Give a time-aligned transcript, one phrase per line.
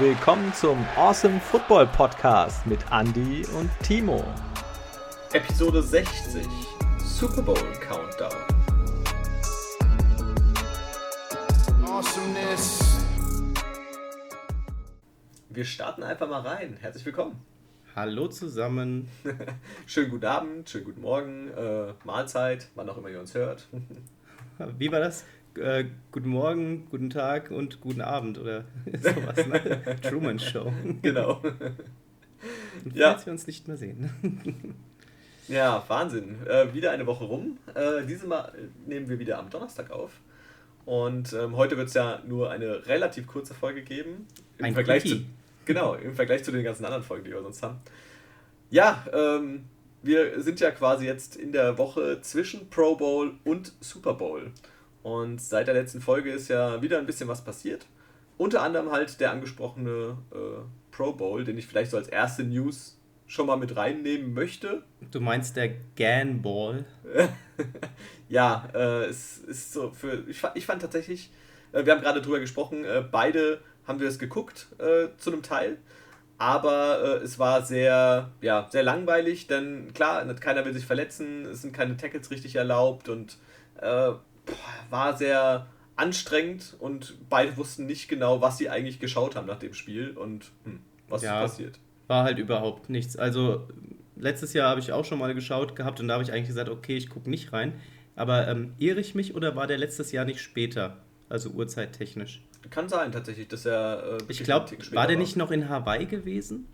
[0.00, 4.24] willkommen zum Awesome Football Podcast mit Andy und Timo.
[5.34, 6.46] Episode 60
[7.04, 8.32] Super Bowl Countdown.
[11.84, 13.04] Awesomeness.
[15.50, 16.78] Wir starten einfach mal rein.
[16.80, 17.44] Herzlich willkommen.
[17.94, 19.10] Hallo zusammen.
[19.86, 23.68] schönen guten Abend, schönen guten Morgen, äh, Mahlzeit, wann auch immer ihr uns hört.
[24.78, 25.26] Wie war das?
[25.58, 28.64] Äh, guten Morgen, guten Tag und guten Abend oder
[29.00, 29.46] sowas.
[29.46, 29.96] Ne?
[30.02, 30.72] Truman Show.
[31.02, 31.42] Genau.
[32.84, 33.10] Und ja.
[33.10, 34.74] Falls wir uns nicht mehr sehen.
[35.48, 36.38] ja, Wahnsinn.
[36.46, 37.58] Äh, wieder eine Woche rum.
[37.74, 38.50] Äh, dieses Mal
[38.86, 40.12] nehmen wir wieder am Donnerstag auf.
[40.86, 44.26] Und ähm, heute wird es ja nur eine relativ kurze Folge geben.
[44.56, 45.20] Im Ein Vergleich zu,
[45.66, 47.80] Genau, im Vergleich zu den ganzen anderen Folgen, die wir sonst haben.
[48.70, 49.66] Ja, ähm,
[50.02, 54.50] wir sind ja quasi jetzt in der Woche zwischen Pro Bowl und Super Bowl.
[55.02, 57.86] Und seit der letzten Folge ist ja wieder ein bisschen was passiert.
[58.36, 60.36] Unter anderem halt der angesprochene äh,
[60.90, 64.82] Pro Bowl, den ich vielleicht so als erste News schon mal mit reinnehmen möchte.
[65.10, 66.84] Du meinst der Gan Ball?
[68.28, 70.24] ja, äh, es ist so für.
[70.28, 71.30] Ich, ich fand tatsächlich,
[71.72, 75.42] äh, wir haben gerade drüber gesprochen, äh, beide haben wir es geguckt äh, zu einem
[75.42, 75.78] Teil.
[76.38, 81.62] Aber äh, es war sehr, ja, sehr langweilig, denn klar, keiner will sich verletzen, es
[81.62, 83.36] sind keine Tackles richtig erlaubt und
[84.90, 89.74] war sehr anstrengend und beide wussten nicht genau, was sie eigentlich geschaut haben nach dem
[89.74, 91.78] Spiel und hm, was ja, ist passiert.
[92.06, 93.16] War halt überhaupt nichts.
[93.16, 93.68] Also
[94.16, 96.68] letztes Jahr habe ich auch schon mal geschaut gehabt und da habe ich eigentlich gesagt,
[96.68, 97.74] okay, ich gucke nicht rein.
[98.16, 100.98] Aber ähm, irre ich mich oder war der letztes Jahr nicht später?
[101.28, 102.42] Also uhrzeittechnisch?
[102.70, 104.18] Kann sein tatsächlich, dass er.
[104.20, 106.66] Äh, ich glaube, war der nicht noch in Hawaii gewesen?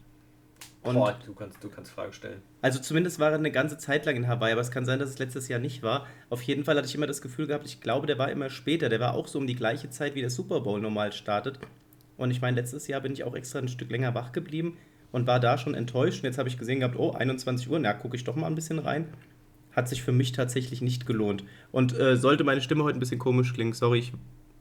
[0.87, 2.41] Und Boah, du kannst, du kannst Fragen stellen.
[2.63, 5.11] Also zumindest war er eine ganze Zeit lang in Hawaii, aber es kann sein, dass
[5.11, 6.07] es letztes Jahr nicht war.
[6.31, 8.89] Auf jeden Fall hatte ich immer das Gefühl gehabt, ich glaube, der war immer später.
[8.89, 11.59] Der war auch so um die gleiche Zeit, wie der Super Bowl normal startet.
[12.17, 14.77] Und ich meine, letztes Jahr bin ich auch extra ein Stück länger wach geblieben
[15.11, 16.23] und war da schon enttäuscht.
[16.23, 18.55] Und jetzt habe ich gesehen gehabt, oh, 21 Uhr, na, gucke ich doch mal ein
[18.55, 19.09] bisschen rein.
[19.73, 21.43] Hat sich für mich tatsächlich nicht gelohnt.
[21.73, 24.13] Und äh, sollte meine Stimme heute ein bisschen komisch klingen, sorry, ich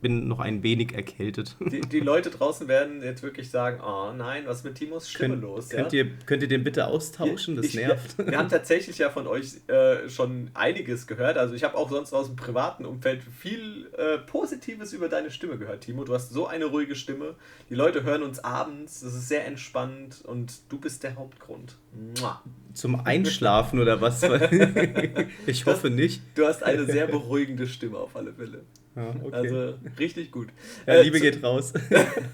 [0.02, 1.56] bin noch ein wenig erkältet.
[1.72, 5.36] Die, die Leute draußen werden jetzt wirklich sagen, oh nein, was ist mit Timos Stimme
[5.36, 5.70] Kön los?
[5.70, 6.04] Könnt, ja?
[6.04, 7.56] ihr, könnt ihr den bitte austauschen?
[7.56, 8.18] Das ich, nervt.
[8.18, 11.38] Wir haben tatsächlich ja von euch äh, schon einiges gehört.
[11.38, 15.58] Also ich habe auch sonst aus dem privaten Umfeld viel äh, Positives über deine Stimme
[15.58, 16.04] gehört, Timo.
[16.04, 17.36] Du hast so eine ruhige Stimme.
[17.70, 21.78] Die Leute hören uns abends, das ist sehr entspannt und du bist der Hauptgrund.
[22.20, 22.42] Mua.
[22.74, 24.22] Zum Einschlafen oder was?
[25.46, 26.22] ich hoffe nicht.
[26.36, 28.66] Du hast eine sehr beruhigende Stimme auf alle Fälle.
[28.96, 29.36] Ja, okay.
[29.36, 30.48] Also richtig gut.
[30.86, 31.74] Ja, Liebe äh, geht raus.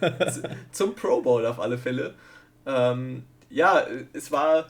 [0.72, 2.14] zum Pro Bowl auf alle Fälle.
[2.66, 4.70] Ähm, ja, es war.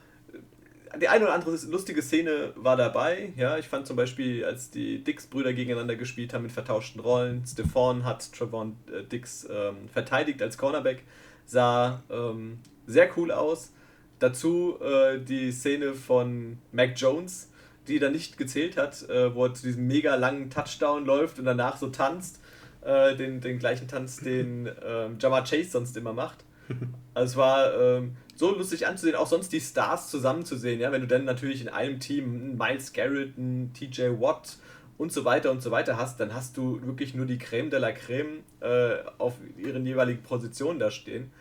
[1.00, 3.32] Die eine oder andere lustige Szene war dabei.
[3.38, 8.04] Ja, ich fand zum Beispiel, als die Dix-Brüder gegeneinander gespielt haben mit vertauschten Rollen, Stefan
[8.04, 11.04] hat Trevon äh, Dix ähm, verteidigt als Cornerback,
[11.46, 13.72] sah ähm, sehr cool aus.
[14.20, 17.51] Dazu äh, die Szene von Mac Jones,
[17.92, 21.46] die dann nicht gezählt hat, äh, wo er zu diesem mega langen Touchdown läuft und
[21.46, 22.40] danach so tanzt,
[22.82, 26.44] äh, den, den gleichen Tanz, den ähm, Jamar Chase sonst immer macht.
[27.14, 31.08] Also es war ähm, so lustig anzusehen, auch sonst die Stars zusammenzusehen, ja, wenn du
[31.08, 34.56] dann natürlich in einem Team Miles Garrett, einen TJ Watt
[34.98, 37.80] und so weiter und so weiter hast, dann hast du wirklich nur die Creme de
[37.80, 41.32] la Creme äh, auf ihren jeweiligen Positionen da stehen.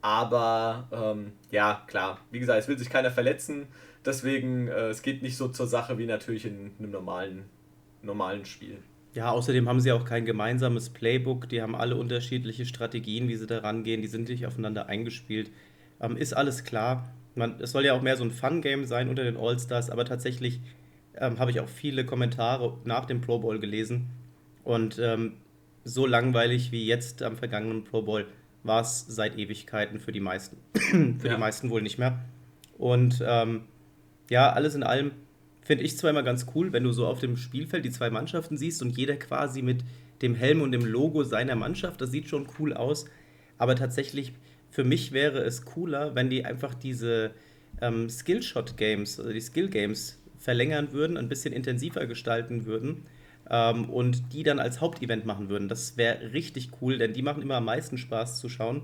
[0.00, 3.68] Aber ähm, ja, klar, wie gesagt, es will sich keiner verletzen.
[4.04, 7.44] Deswegen, äh, es geht nicht so zur Sache wie natürlich in einem normalen,
[8.02, 8.78] normalen Spiel.
[9.14, 11.48] Ja, außerdem haben sie auch kein gemeinsames Playbook.
[11.48, 14.00] Die haben alle unterschiedliche Strategien, wie sie da rangehen.
[14.00, 15.50] Die sind nicht aufeinander eingespielt.
[16.00, 17.12] Ähm, ist alles klar.
[17.34, 20.60] Man, es soll ja auch mehr so ein Fun-Game sein unter den All-Stars, aber tatsächlich
[21.16, 24.10] ähm, habe ich auch viele Kommentare nach dem Pro Bowl gelesen.
[24.64, 25.34] Und ähm,
[25.84, 28.26] so langweilig wie jetzt am vergangenen Pro Bowl
[28.62, 30.56] war es seit Ewigkeiten für die meisten.
[30.74, 31.34] für ja.
[31.34, 32.20] die meisten wohl nicht mehr.
[32.78, 33.62] Und ähm,
[34.32, 35.10] ja, alles in allem
[35.60, 38.80] finde ich immer ganz cool, wenn du so auf dem Spielfeld die zwei Mannschaften siehst
[38.80, 39.84] und jeder quasi mit
[40.22, 43.04] dem Helm und dem Logo seiner Mannschaft, das sieht schon cool aus.
[43.58, 44.32] Aber tatsächlich,
[44.70, 47.32] für mich wäre es cooler, wenn die einfach diese
[47.82, 53.02] ähm, Skillshot-Games, also die Skill-Games verlängern würden, ein bisschen intensiver gestalten würden
[53.50, 55.68] ähm, und die dann als Hauptevent machen würden.
[55.68, 58.80] Das wäre richtig cool, denn die machen immer am meisten Spaß zu schauen.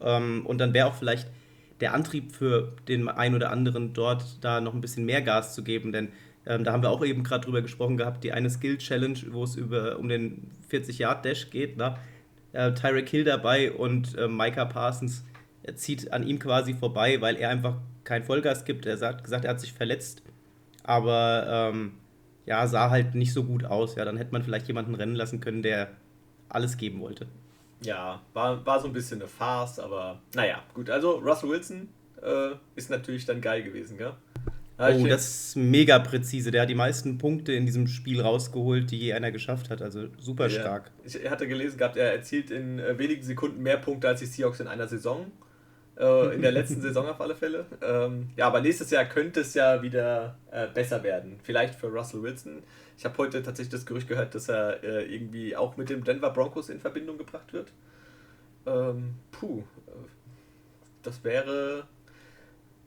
[0.00, 1.28] Ähm, und dann wäre auch vielleicht
[1.80, 5.64] der Antrieb für den einen oder anderen dort da noch ein bisschen mehr Gas zu
[5.64, 6.08] geben, denn
[6.46, 9.56] ähm, da haben wir auch eben gerade drüber gesprochen gehabt, die eine Skill-Challenge, wo es
[9.56, 11.96] über, um den 40-Yard-Dash geht, ne?
[12.52, 15.24] äh, Tyreek Hill dabei und äh, Micah Parsons
[15.74, 18.86] zieht an ihm quasi vorbei, weil er einfach kein Vollgas gibt.
[18.86, 20.22] Er hat gesagt, er hat sich verletzt,
[20.82, 21.92] aber ähm,
[22.46, 23.94] ja, sah halt nicht so gut aus.
[23.96, 25.88] Ja, dann hätte man vielleicht jemanden rennen lassen können, der
[26.48, 27.26] alles geben wollte.
[27.82, 30.90] Ja, war, war so ein bisschen eine Farce, aber naja, gut.
[30.90, 31.88] Also Russell Wilson
[32.22, 34.12] äh, ist natürlich dann geil gewesen, gell?
[34.80, 36.50] oh, das ist mega präzise.
[36.50, 39.82] Der hat die meisten Punkte in diesem Spiel rausgeholt, die je einer geschafft hat.
[39.82, 40.60] Also super ja.
[40.60, 40.90] stark.
[41.04, 44.60] Ich hatte gelesen gehabt, er erzielt in äh, wenigen Sekunden mehr Punkte als die Seahawks
[44.60, 45.30] in einer Saison.
[45.98, 47.66] Äh, in der letzten Saison auf alle Fälle.
[47.82, 51.38] Ähm, ja, aber nächstes Jahr könnte es ja wieder äh, besser werden.
[51.42, 52.62] Vielleicht für Russell Wilson.
[53.00, 56.28] Ich habe heute tatsächlich das Gerücht gehört, dass er äh, irgendwie auch mit dem Denver
[56.28, 57.72] Broncos in Verbindung gebracht wird.
[58.66, 59.92] Ähm, puh, äh,
[61.02, 61.88] das wäre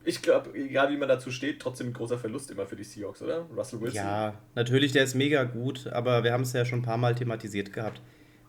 [0.03, 3.23] ich glaube, egal wie man dazu steht, trotzdem ein großer Verlust immer für die Seahawks,
[3.23, 3.47] oder?
[3.57, 3.95] Russell Wilson.
[3.95, 7.15] Ja, natürlich, der ist mega gut, aber wir haben es ja schon ein paar Mal
[7.15, 7.99] thematisiert gehabt.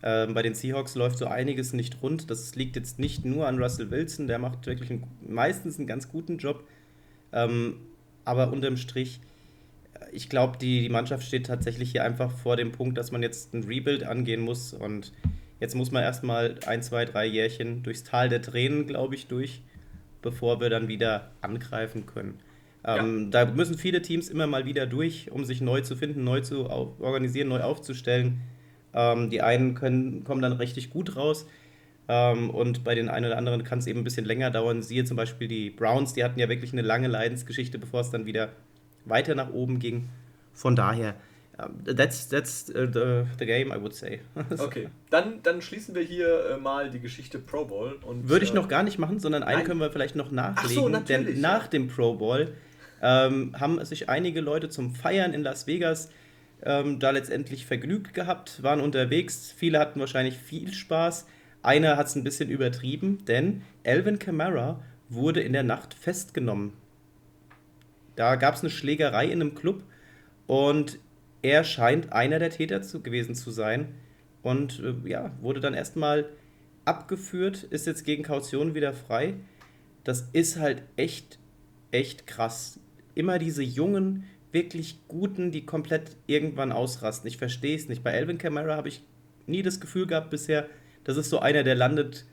[0.03, 2.31] Ähm, bei den Seahawks läuft so einiges nicht rund.
[2.31, 6.11] Das liegt jetzt nicht nur an Russell Wilson, der macht wirklich einen, meistens einen ganz
[6.11, 6.63] guten Job.
[7.33, 7.81] Ähm,
[8.27, 9.21] aber unterm Strich,
[10.13, 13.55] ich glaube, die, die Mannschaft steht tatsächlich hier einfach vor dem Punkt, dass man jetzt
[13.55, 14.73] ein Rebuild angehen muss.
[14.73, 15.13] Und
[15.61, 19.63] jetzt muss man erstmal ein, zwei, drei Jährchen durchs Tal der Tränen, glaube ich, durch
[20.25, 22.41] bevor wir dann wieder angreifen können.
[22.85, 23.45] Ähm, ja.
[23.45, 26.69] Da müssen viele Teams immer mal wieder durch, um sich neu zu finden, neu zu
[26.69, 28.41] organisieren, neu aufzustellen.
[28.95, 31.47] Ähm, die einen können, kommen dann richtig gut raus.
[32.09, 34.83] Ähm, und bei den einen oder anderen kann es eben ein bisschen länger dauern.
[34.83, 38.27] Siehe zum Beispiel die Browns, die hatten ja wirklich eine lange Leidensgeschichte, bevor es dann
[38.27, 38.51] wieder
[39.05, 40.09] weiter nach oben ging.
[40.53, 41.17] Von daher,
[41.85, 44.21] That's, that's uh, the, the game, I would say.
[44.59, 47.97] okay, dann, dann schließen wir hier äh, mal die Geschichte Pro Bowl.
[48.05, 49.67] Und, Würde ich äh, noch gar nicht machen, sondern einen nein.
[49.67, 50.75] können wir vielleicht noch nachlegen.
[50.75, 52.53] So, denn nach dem Pro Bowl
[53.03, 56.11] ähm, haben sich einige Leute zum Feiern in Las Vegas
[56.65, 59.55] ähm, da letztendlich vergnügt gehabt, waren unterwegs.
[59.57, 61.27] Viele hatten wahrscheinlich viel Spaß.
[61.63, 66.73] Einer hat es ein bisschen übertrieben, denn Alvin Kamara wurde in der Nacht festgenommen.
[68.17, 69.83] Da gab es eine Schlägerei in einem Club
[70.47, 70.99] und
[71.43, 73.95] er scheint einer der Täter zu, gewesen zu sein
[74.43, 76.29] und äh, ja, wurde dann erstmal
[76.85, 79.35] abgeführt, ist jetzt gegen Kaution wieder frei.
[80.05, 81.39] Das ist halt echt,
[81.91, 82.79] echt krass.
[83.15, 87.27] Immer diese jungen, wirklich guten, die komplett irgendwann ausrasten.
[87.27, 88.05] Ich verstehe es nicht.
[88.05, 89.03] Bei Elvin Kamara habe ich
[89.47, 90.69] nie das Gefühl gehabt bisher,
[91.05, 92.25] das ist so einer, der landet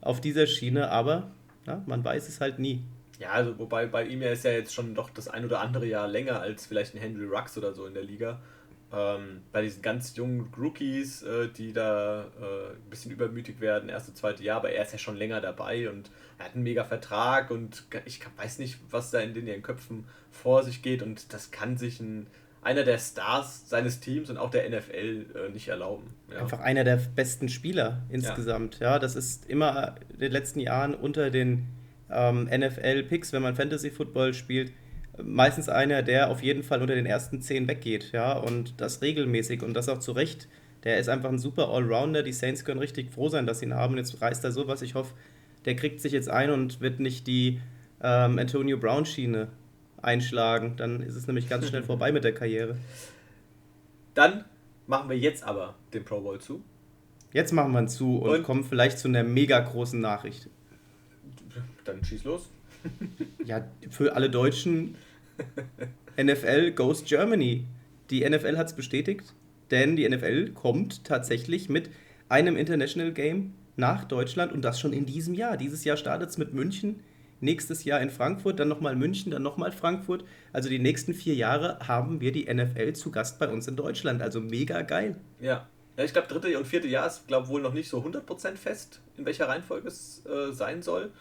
[0.00, 1.32] auf dieser Schiene, aber
[1.66, 2.84] ja, man weiß es halt nie.
[3.18, 5.86] Ja, also wobei bei ihm er ist ja jetzt schon doch das ein oder andere
[5.86, 8.40] Jahr länger als vielleicht ein Henry Rux oder so in der Liga.
[8.92, 14.14] Ähm, bei diesen ganz jungen Rookies, äh, die da äh, ein bisschen übermütig werden, erste,
[14.14, 17.50] zweite Jahr, aber er ist ja schon länger dabei und er hat einen mega Vertrag
[17.50, 21.50] und ich weiß nicht, was da in den ihren Köpfen vor sich geht und das
[21.50, 22.28] kann sich ein,
[22.62, 26.14] einer der Stars seines Teams und auch der NFL äh, nicht erlauben.
[26.30, 26.40] Ja.
[26.40, 28.78] Einfach einer der besten Spieler insgesamt.
[28.78, 31.66] Ja, ja das ist immer in den letzten Jahren unter den
[32.14, 34.72] ähm, NFL-Picks, wenn man Fantasy Football spielt,
[35.22, 39.62] meistens einer, der auf jeden Fall unter den ersten zehn weggeht, ja, und das regelmäßig
[39.62, 40.48] und das auch zu Recht.
[40.84, 42.22] Der ist einfach ein super Allrounder.
[42.22, 43.96] Die Saints können richtig froh sein, dass sie ihn haben.
[43.96, 44.82] Jetzt reißt er sowas.
[44.82, 45.14] Ich hoffe,
[45.64, 47.60] der kriegt sich jetzt ein und wird nicht die
[48.02, 49.48] ähm, Antonio Brown-Schiene
[50.02, 50.74] einschlagen.
[50.76, 52.76] Dann ist es nämlich ganz schnell vorbei mit der Karriere.
[54.12, 54.44] Dann
[54.86, 56.62] machen wir jetzt aber den Pro Bowl zu.
[57.32, 60.50] Jetzt machen wir ihn zu und, und kommen vielleicht zu einer mega großen Nachricht.
[61.84, 62.50] Dann schieß los.
[63.44, 64.96] ja, für alle Deutschen
[66.20, 67.64] NFL goes Germany.
[68.10, 69.34] Die NFL hat es bestätigt,
[69.70, 71.90] denn die NFL kommt tatsächlich mit
[72.28, 75.56] einem International Game nach Deutschland und das schon in diesem Jahr.
[75.56, 77.00] Dieses Jahr startet es mit München,
[77.40, 80.24] nächstes Jahr in Frankfurt, dann nochmal München, dann nochmal Frankfurt.
[80.52, 84.22] Also die nächsten vier Jahre haben wir die NFL zu Gast bei uns in Deutschland.
[84.22, 85.16] Also mega geil.
[85.40, 85.66] Ja.
[85.96, 89.00] Ja, ich glaube, dritte und vierte Jahr ist, glaube wohl noch nicht so 100% fest,
[89.16, 91.12] in welcher Reihenfolge es äh, sein soll.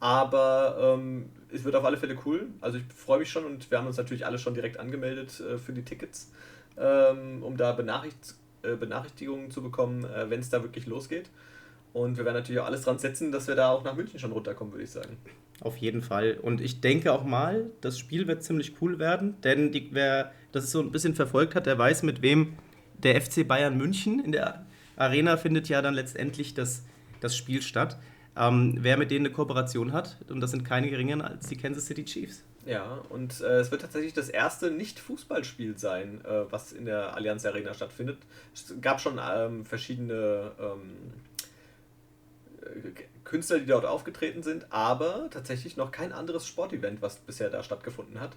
[0.00, 2.48] Aber ähm, es wird auf alle Fälle cool.
[2.60, 5.58] Also ich freue mich schon und wir haben uns natürlich alle schon direkt angemeldet äh,
[5.58, 6.32] für die Tickets,
[6.76, 11.30] ähm, um da Benachricht äh, Benachrichtigungen zu bekommen, äh, wenn es da wirklich losgeht.
[11.92, 14.32] Und wir werden natürlich auch alles dran setzen, dass wir da auch nach München schon
[14.32, 15.16] runterkommen, würde ich sagen.
[15.60, 16.38] Auf jeden Fall.
[16.40, 20.70] Und ich denke auch mal, das Spiel wird ziemlich cool werden, denn die, wer das
[20.70, 22.54] so ein bisschen verfolgt hat, der weiß, mit wem
[22.94, 26.84] der FC Bayern München in der Arena findet ja dann letztendlich das,
[27.20, 27.98] das Spiel statt
[28.38, 30.16] ähm, wer mit denen eine Kooperation hat.
[30.28, 32.44] Und das sind keine geringeren als die Kansas City Chiefs.
[32.66, 37.44] Ja, und äh, es wird tatsächlich das erste Nicht-Fußballspiel sein, äh, was in der Allianz
[37.46, 38.18] Arena stattfindet.
[38.54, 41.12] Es gab schon ähm, verschiedene ähm,
[43.24, 48.20] Künstler, die dort aufgetreten sind, aber tatsächlich noch kein anderes Sportevent, was bisher da stattgefunden
[48.20, 48.36] hat.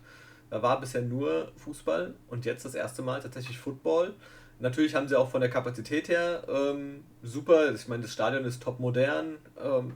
[0.49, 4.13] Da war bisher nur Fußball und jetzt das erste Mal tatsächlich Football.
[4.61, 7.73] Natürlich haben sie auch von der Kapazität her ähm, super.
[7.73, 9.37] Ich meine, das Stadion ist top modern.
[9.61, 9.93] Ähm,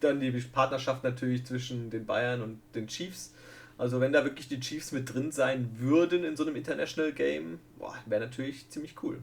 [0.00, 3.32] dann die Partnerschaft natürlich zwischen den Bayern und den Chiefs.
[3.78, 7.60] Also wenn da wirklich die Chiefs mit drin sein würden in so einem International Game,
[8.06, 9.18] wäre natürlich ziemlich cool.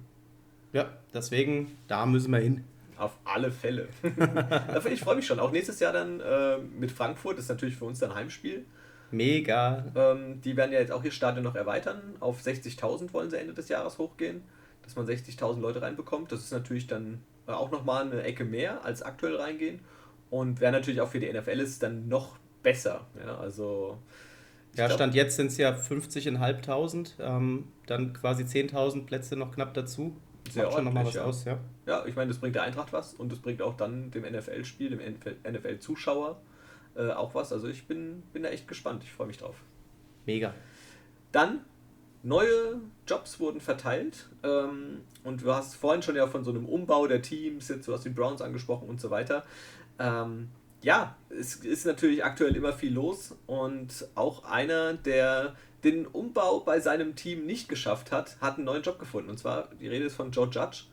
[0.73, 2.63] Ja, deswegen, da müssen wir hin.
[2.97, 3.87] Auf alle Fälle.
[4.91, 5.39] ich freue mich schon.
[5.39, 8.65] Auch nächstes Jahr dann äh, mit Frankfurt, das ist natürlich für uns dann Heimspiel.
[9.11, 9.85] Mega.
[9.95, 12.01] Ähm, die werden ja jetzt auch ihr Stadion noch erweitern.
[12.19, 14.43] Auf 60.000 wollen sie Ende des Jahres hochgehen,
[14.89, 16.31] dass man 60.000 Leute reinbekommt.
[16.31, 19.81] Das ist natürlich dann auch nochmal eine Ecke mehr als aktuell reingehen.
[20.31, 23.07] Und wäre natürlich auch für die NFL ist dann noch besser.
[23.23, 23.99] Ja, also.
[24.75, 29.73] Ja, glaub, Stand jetzt sind es ja 50.500, ähm, dann quasi 10.000 Plätze noch knapp
[29.73, 30.15] dazu.
[30.51, 31.23] Sehr Macht schon nochmal was ja.
[31.23, 31.59] aus, ja.
[31.85, 34.89] Ja, ich meine, das bringt der Eintracht was und das bringt auch dann dem NFL-Spiel,
[34.89, 34.99] dem
[35.51, 36.39] NFL-Zuschauer
[36.95, 37.51] äh, auch was.
[37.51, 39.03] Also ich bin, bin da echt gespannt.
[39.03, 39.55] Ich freue mich drauf.
[40.25, 40.53] Mega.
[41.31, 41.61] Dann
[42.23, 47.07] neue Jobs wurden verteilt ähm, und du hast vorhin schon ja von so einem Umbau
[47.07, 49.43] der Teams, jetzt du hast die Browns angesprochen und so weiter.
[49.97, 50.49] Ähm,
[50.81, 56.79] ja, es ist natürlich aktuell immer viel los und auch einer, der den Umbau bei
[56.79, 59.29] seinem Team nicht geschafft hat, hat einen neuen Job gefunden.
[59.29, 60.83] Und zwar, die Rede ist von Joe Judge.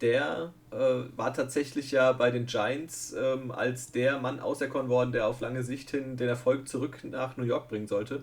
[0.00, 5.26] Der äh, war tatsächlich ja bei den Giants ähm, als der Mann auserkoren worden, der
[5.26, 8.22] auf lange Sicht hin den Erfolg zurück nach New York bringen sollte.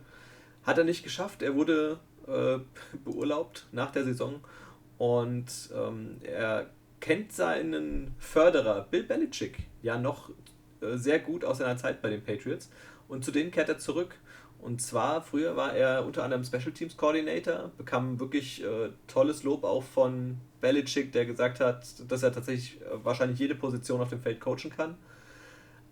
[0.64, 1.44] Hat er nicht geschafft.
[1.44, 2.60] Er wurde äh,
[3.04, 4.40] beurlaubt nach der Saison
[4.98, 6.70] und ähm, er
[7.00, 10.30] kennt seinen Förderer Bill Belichick ja noch
[10.82, 12.70] äh, sehr gut aus seiner Zeit bei den Patriots
[13.08, 14.16] und zu denen kehrt er zurück
[14.60, 19.64] und zwar, früher war er unter anderem Special Teams Coordinator, bekam wirklich äh, tolles Lob
[19.64, 24.20] auch von Belichick, der gesagt hat, dass er tatsächlich äh, wahrscheinlich jede Position auf dem
[24.20, 24.98] Feld coachen kann.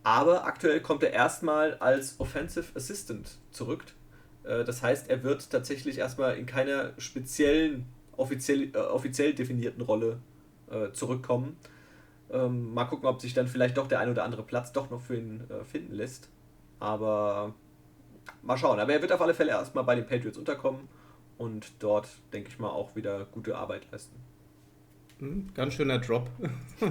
[0.04, 3.86] Aber aktuell kommt er erstmal als Offensive Assistant zurück.
[4.46, 7.86] Äh, das heißt, er wird tatsächlich erstmal in keiner speziellen,
[8.18, 10.20] offiziell, äh, offiziell definierten Rolle
[10.70, 11.58] äh, zurückkommen.
[12.30, 15.02] Ähm, mal gucken, ob sich dann vielleicht doch der ein oder andere Platz doch noch
[15.02, 16.30] für ihn äh, finden lässt.
[16.80, 17.54] Aber
[18.42, 18.80] mal schauen.
[18.80, 20.88] Aber er wird auf alle Fälle erstmal bei den Patriots unterkommen
[21.38, 24.16] und dort, denke ich mal, auch wieder gute Arbeit leisten.
[25.20, 26.30] Hm, ganz schöner Drop.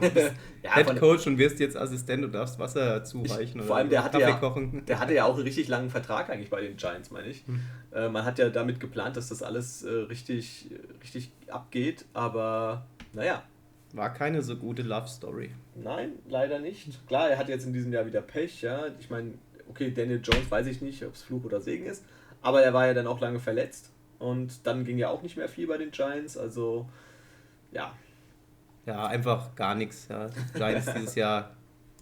[0.62, 4.02] ja, Head Coach und wirst jetzt Assistent und darfst Wasser zureichen ich, vor allem, der
[4.02, 4.84] hatte, ja, kochen.
[4.86, 7.46] der hatte ja auch einen richtig langen Vertrag eigentlich bei den Giants, meine ich.
[7.46, 7.60] Hm.
[7.92, 10.70] Äh, man hat ja damit geplant, dass das alles äh, richtig,
[11.02, 13.42] richtig abgeht, aber naja.
[13.92, 15.50] War keine so gute Love Story.
[15.74, 17.06] Nein, leider nicht.
[17.06, 18.86] Klar, er hat jetzt in diesem Jahr wieder Pech, ja.
[18.98, 19.34] Ich meine,
[19.68, 22.02] okay, Daniel Jones weiß ich nicht, ob es Fluch oder Segen ist,
[22.40, 25.48] aber er war ja dann auch lange verletzt und dann ging ja auch nicht mehr
[25.48, 26.88] viel bei den Giants, also
[27.70, 27.92] ja.
[28.86, 30.08] Ja, einfach gar nichts.
[30.08, 30.30] Ja.
[30.54, 31.50] Giants dieses Jahr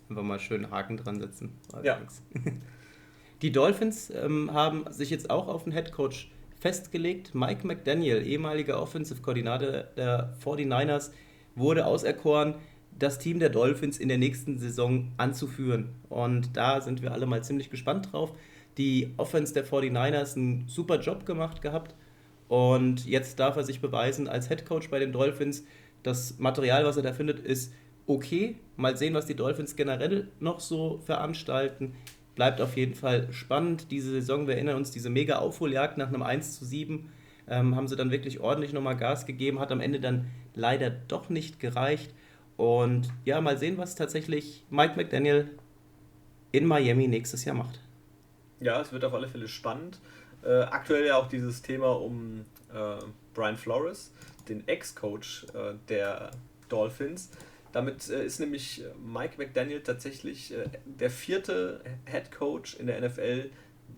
[0.08, 1.52] einfach mal schön Haken dran setzen.
[1.82, 1.98] ja.
[3.42, 7.34] Die Dolphins ähm, haben sich jetzt auch auf den Head Coach festgelegt.
[7.34, 11.10] Mike McDaniel, ehemaliger Offensive Koordinator der 49ers,
[11.56, 12.54] wurde auserkoren
[12.96, 15.90] das Team der Dolphins in der nächsten Saison anzuführen.
[16.08, 18.32] Und da sind wir alle mal ziemlich gespannt drauf.
[18.78, 21.94] Die Offense der 49ers einen super Job gemacht gehabt.
[22.48, 25.64] Und jetzt darf er sich beweisen als Head Coach bei den Dolphins.
[26.02, 27.72] Das Material, was er da findet, ist
[28.06, 28.56] okay.
[28.76, 31.94] Mal sehen, was die Dolphins generell noch so veranstalten.
[32.34, 33.90] Bleibt auf jeden Fall spannend.
[33.90, 37.10] Diese Saison, wir erinnern uns, diese mega Aufholjagd nach einem 1 zu 7
[37.48, 41.28] ähm, haben sie dann wirklich ordentlich nochmal Gas gegeben, hat am Ende dann leider doch
[41.28, 42.12] nicht gereicht.
[42.56, 45.50] Und ja, mal sehen, was tatsächlich Mike McDaniel
[46.52, 47.80] in Miami nächstes Jahr macht.
[48.60, 49.98] Ja, es wird auf alle Fälle spannend.
[50.44, 52.96] Äh, aktuell ja auch dieses Thema um äh,
[53.34, 54.12] Brian Flores,
[54.48, 56.30] den Ex-Coach äh, der
[56.68, 57.30] Dolphins.
[57.72, 63.50] Damit äh, ist nämlich Mike McDaniel tatsächlich äh, der vierte Head Coach in der NFL,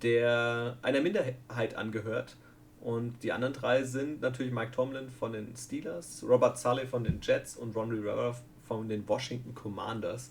[0.03, 2.37] der einer Minderheit angehört.
[2.81, 7.19] Und die anderen drei sind natürlich Mike Tomlin von den Steelers, Robert Sully von den
[7.23, 8.37] Jets und Ron Rivera
[8.67, 10.31] von den Washington Commanders.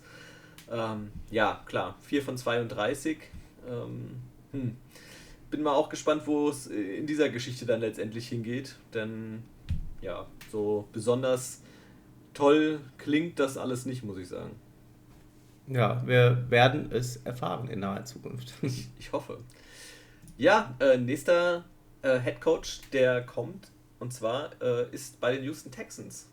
[0.71, 3.17] Ähm, ja, klar, 4 von 32.
[3.67, 4.77] Ähm, hm.
[5.49, 8.75] Bin mal auch gespannt, wo es in dieser Geschichte dann letztendlich hingeht.
[8.93, 9.43] Denn
[10.03, 11.61] ja, so besonders
[12.33, 14.55] toll klingt das alles nicht, muss ich sagen.
[15.67, 18.53] Ja, wir werden es erfahren in naher Zukunft.
[18.61, 19.39] Ich, ich hoffe.
[20.37, 21.63] Ja, äh, nächster
[22.01, 26.27] äh, Head Coach, der kommt, und zwar äh, ist bei den Houston Texans.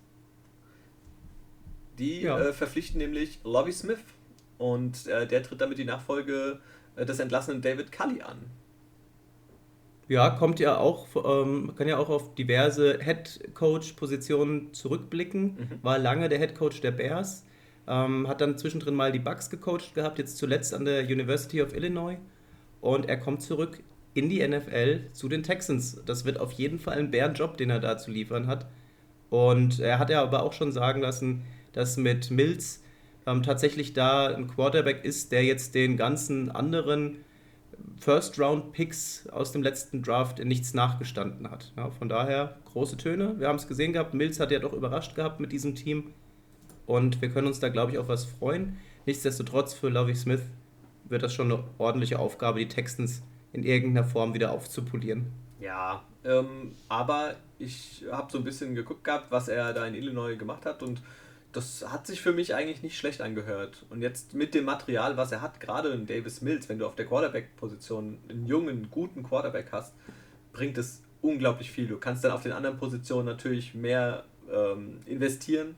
[1.99, 2.39] Die ja.
[2.41, 4.01] äh, verpflichten nämlich Lobby Smith
[4.59, 6.59] und äh, der tritt damit die Nachfolge
[6.97, 8.39] äh, des entlassenen David Cully an.
[10.11, 15.43] Ja, kommt ja auch, ähm, kann ja auch auf diverse Head Coach Positionen zurückblicken.
[15.43, 15.79] Mhm.
[15.83, 17.47] War lange der Head Coach der Bears,
[17.87, 21.77] ähm, hat dann zwischendrin mal die Bucks gecoacht gehabt, jetzt zuletzt an der University of
[21.77, 22.17] Illinois
[22.81, 26.03] und er kommt zurück in die NFL zu den Texans.
[26.05, 28.67] Das wird auf jeden Fall ein Bärenjob, den er da zu liefern hat.
[29.29, 32.83] Und er hat ja aber auch schon sagen lassen, dass mit Mills
[33.29, 37.19] ähm, tatsächlich da ein Quarterback ist, der jetzt den ganzen anderen
[37.99, 41.73] First-Round-Picks aus dem letzten Draft in nichts nachgestanden hat.
[41.77, 43.39] Ja, von daher große Töne.
[43.39, 46.13] Wir haben es gesehen gehabt, Mills hat ja doch überrascht gehabt mit diesem Team.
[46.87, 48.79] und wir können uns da, glaube ich, auf was freuen.
[49.07, 50.43] Nichtsdestotrotz für Lovie Smith
[51.05, 53.23] wird das schon eine ordentliche Aufgabe, die Texans
[53.53, 55.27] in irgendeiner Form wieder aufzupolieren.
[55.61, 60.37] Ja, ähm, aber ich habe so ein bisschen geguckt gehabt, was er da in Illinois
[60.37, 61.01] gemacht hat und
[61.53, 63.85] das hat sich für mich eigentlich nicht schlecht angehört.
[63.91, 66.95] Und jetzt mit dem Material, was er hat, gerade in Davis Mills, wenn du auf
[66.95, 69.95] der Quarterback-Position einen jungen, guten Quarterback hast,
[70.53, 71.87] bringt es unglaublich viel.
[71.87, 75.75] Du kannst dann auf den anderen Positionen natürlich mehr ähm, investieren.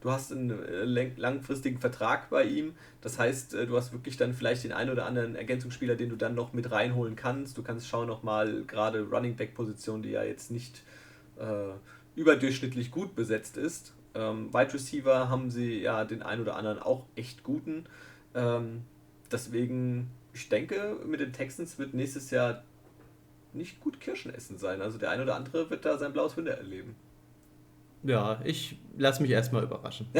[0.00, 0.84] Du hast einen äh,
[1.16, 2.74] langfristigen Vertrag bei ihm.
[3.00, 6.16] Das heißt, äh, du hast wirklich dann vielleicht den einen oder anderen Ergänzungsspieler, den du
[6.16, 7.58] dann noch mit reinholen kannst.
[7.58, 10.82] Du kannst schauen nochmal, gerade Running Back-Position, die ja jetzt nicht
[11.38, 11.74] äh,
[12.14, 17.04] überdurchschnittlich gut besetzt ist, ähm, Wide Receiver haben sie ja den einen oder anderen auch
[17.14, 17.84] echt guten.
[18.34, 18.82] Ähm,
[19.30, 22.62] deswegen, ich denke, mit den Texans wird nächstes Jahr
[23.52, 24.82] nicht gut Kirschen essen sein.
[24.82, 26.94] Also der eine oder andere wird da sein blaues Wunder erleben.
[28.02, 30.06] Ja, ich lasse mich erstmal überraschen.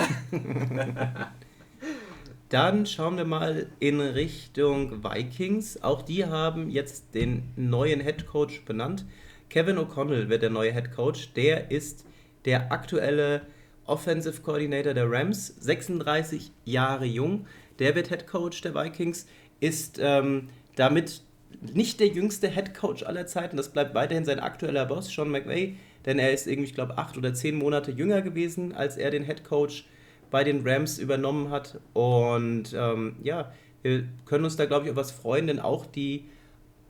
[2.49, 5.83] Dann schauen wir mal in Richtung Vikings.
[5.83, 9.05] Auch die haben jetzt den neuen Head Coach benannt.
[9.51, 11.33] Kevin O'Connell wird der neue Head Coach.
[11.35, 12.07] Der ist
[12.45, 13.43] der aktuelle
[13.87, 17.47] Offensive Coordinator der Rams, 36 Jahre jung.
[17.79, 19.27] Der wird Head Coach der Vikings,
[19.61, 21.23] ist ähm, damit
[21.61, 23.57] nicht der jüngste Head Coach aller Zeiten.
[23.57, 27.17] Das bleibt weiterhin sein aktueller Boss, Sean McVay, denn er ist irgendwie, ich glaube, acht
[27.17, 29.87] oder zehn Monate jünger gewesen, als er den Head Coach
[30.31, 31.81] bei den Rams übernommen hat.
[31.93, 33.53] Und ähm, ja,
[33.83, 36.27] wir können uns da, glaube ich, auf was freuen, denn auch die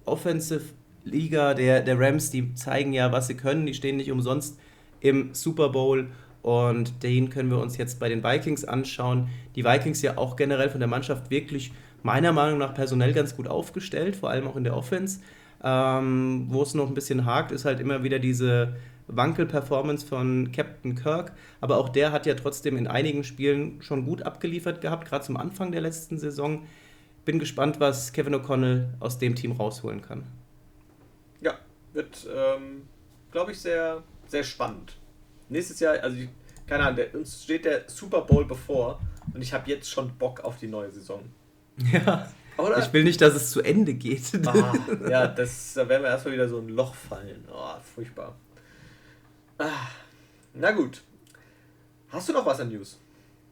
[0.04, 0.64] Offensive
[1.04, 3.66] Liga der, der Rams, die zeigen ja, was sie können.
[3.66, 4.58] Die stehen nicht umsonst
[5.00, 6.08] im Super Bowl
[6.46, 9.30] und den können wir uns jetzt bei den Vikings anschauen.
[9.56, 11.72] Die Vikings ja auch generell von der Mannschaft wirklich
[12.04, 15.18] meiner Meinung nach personell ganz gut aufgestellt, vor allem auch in der Offense.
[15.64, 18.76] Ähm, wo es noch ein bisschen hakt, ist halt immer wieder diese
[19.08, 21.32] Wankel-Performance von Captain Kirk.
[21.60, 25.37] Aber auch der hat ja trotzdem in einigen Spielen schon gut abgeliefert gehabt, gerade zum
[25.37, 26.62] Anfang der letzten Saison.
[27.24, 30.22] Bin gespannt, was Kevin O'Connell aus dem Team rausholen kann.
[31.40, 31.54] Ja,
[31.92, 32.82] wird, ähm,
[33.32, 34.96] glaube ich, sehr, sehr spannend
[35.48, 36.28] nächstes Jahr, also ich,
[36.66, 39.00] keine Ahnung, der, uns steht der Super Bowl bevor
[39.32, 41.22] und ich habe jetzt schon Bock auf die neue Saison.
[41.92, 42.26] Ja.
[42.59, 42.78] Oder?
[42.78, 44.32] Ich will nicht, dass es zu Ende geht.
[44.46, 44.72] Ah,
[45.11, 47.44] ja, das, da werden wir erstmal wieder so ein Loch fallen.
[47.52, 48.35] Oh, furchtbar.
[49.59, 49.88] Ah,
[50.54, 51.02] na gut.
[52.09, 52.98] Hast du noch was an News?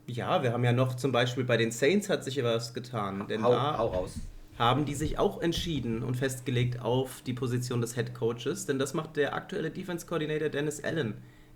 [0.07, 3.27] Ja, wir haben ja noch zum Beispiel bei den Saints hat sich was getan.
[3.29, 4.15] Denn hau, da hau raus.
[4.59, 8.95] haben die sich auch entschieden und festgelegt auf die Position des Head Coaches, denn das
[8.95, 11.15] macht der aktuelle Defense Coordinator Dennis Allen.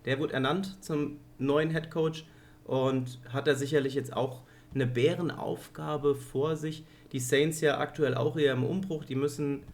[0.09, 2.25] Der wurde ernannt zum neuen Head Coach
[2.65, 4.41] und hat da sicherlich jetzt auch
[4.75, 6.87] eine Bärenaufgabe vor sich.
[7.13, 9.65] Die Saints ja aktuell auch eher im Umbruch, die müssen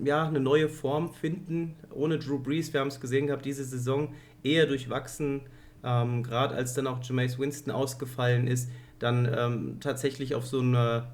[0.00, 1.76] ja eine neue Form finden.
[1.94, 5.42] Ohne Drew Brees, wir haben es gesehen gehabt, diese Saison eher durchwachsen,
[5.84, 11.06] ähm, gerade als dann auch Jameis Winston ausgefallen ist, dann ähm, tatsächlich auf so eine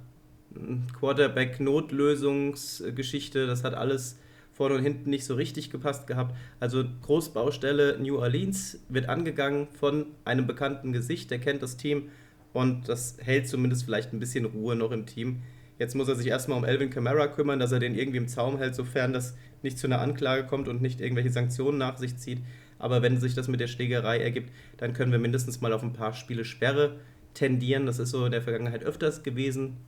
[0.98, 4.18] Quarterback-Notlösungsgeschichte, das hat alles
[4.62, 6.36] vorne und hinten nicht so richtig gepasst gehabt.
[6.60, 12.10] Also Großbaustelle New Orleans wird angegangen von einem bekannten Gesicht, der kennt das Team
[12.52, 15.42] und das hält zumindest vielleicht ein bisschen Ruhe noch im Team.
[15.80, 18.56] Jetzt muss er sich erstmal um Elvin Kamara kümmern, dass er den irgendwie im Zaum
[18.58, 22.38] hält, sofern das nicht zu einer Anklage kommt und nicht irgendwelche Sanktionen nach sich zieht.
[22.78, 25.92] Aber wenn sich das mit der Schlägerei ergibt, dann können wir mindestens mal auf ein
[25.92, 27.00] paar Spiele Sperre
[27.34, 27.86] tendieren.
[27.86, 29.78] Das ist so in der Vergangenheit öfters gewesen,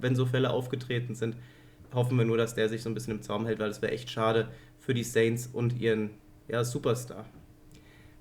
[0.00, 1.36] wenn so Fälle aufgetreten sind
[1.94, 3.92] hoffen wir nur, dass der sich so ein bisschen im Zaum hält, weil das wäre
[3.92, 6.10] echt schade für die Saints und ihren
[6.48, 7.26] ja, Superstar.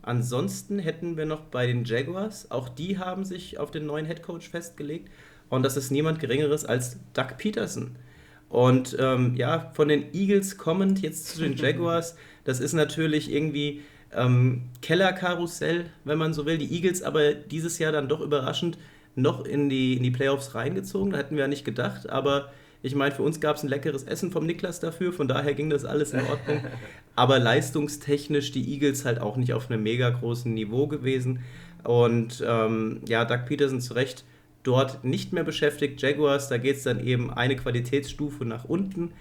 [0.01, 4.49] Ansonsten hätten wir noch bei den Jaguars, auch die haben sich auf den neuen Headcoach
[4.49, 5.09] festgelegt
[5.49, 7.95] und das ist niemand Geringeres als Doug Peterson.
[8.49, 13.81] Und ähm, ja, von den Eagles kommend jetzt zu den Jaguars, das ist natürlich irgendwie
[14.13, 16.57] ähm, Kellerkarussell, wenn man so will.
[16.57, 18.77] Die Eagles aber dieses Jahr dann doch überraschend
[19.15, 22.51] noch in die, in die Playoffs reingezogen, da hätten wir ja nicht gedacht, aber
[22.85, 25.71] ich meine, für uns gab es ein leckeres Essen vom Niklas dafür, von daher ging
[25.71, 26.59] das alles in Ordnung.
[27.15, 31.39] Aber leistungstechnisch die Eagles halt auch nicht auf einem mega großen Niveau gewesen.
[31.83, 34.23] Und ähm, ja, Doug Peterson zu Recht
[34.61, 35.99] dort nicht mehr beschäftigt.
[35.99, 39.13] Jaguars, da geht es dann eben eine Qualitätsstufe nach unten.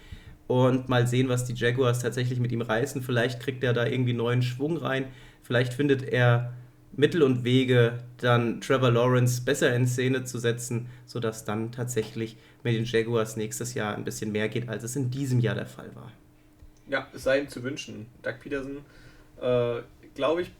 [0.46, 3.02] Und mal sehen, was die Jaguars tatsächlich mit ihm reißen.
[3.02, 5.06] Vielleicht kriegt er da irgendwie neuen Schwung rein.
[5.42, 6.52] Vielleicht findet er
[6.96, 12.74] Mittel und Wege, dann Trevor Lawrence besser in Szene zu setzen, sodass dann tatsächlich mit
[12.74, 15.90] den Jaguars nächstes Jahr ein bisschen mehr geht, als es in diesem Jahr der Fall
[15.94, 16.12] war.
[16.88, 18.06] Ja, es sei ihm zu wünschen.
[18.22, 18.78] Doug Peterson,
[19.40, 19.80] äh,
[20.14, 20.50] glaube ich,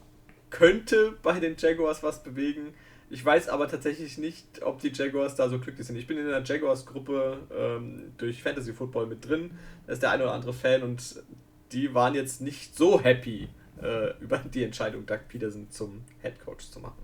[0.49, 2.73] könnte bei den Jaguars was bewegen.
[3.09, 5.95] Ich weiß aber tatsächlich nicht, ob die Jaguars da so glücklich sind.
[5.95, 9.51] Ich bin in der Jaguars-Gruppe ähm, durch Fantasy Football mit drin.
[9.85, 11.23] Da ist der eine oder andere Fan und
[11.71, 13.49] die waren jetzt nicht so happy
[13.81, 16.97] äh, über die Entscheidung, Doug Peterson zum Head Coach zu machen.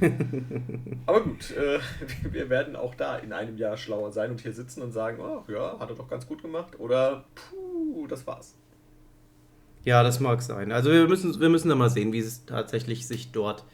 [1.06, 1.78] Aber gut, äh,
[2.30, 5.44] wir werden auch da in einem Jahr schlauer sein und hier sitzen und sagen, oh
[5.50, 6.78] ja, hat er doch ganz gut gemacht.
[6.78, 8.54] Oder puh, das war's.
[9.84, 10.72] Ja, das mag sein.
[10.72, 13.64] Also wir müssen, wir müssen da mal sehen, wie es tatsächlich sich dort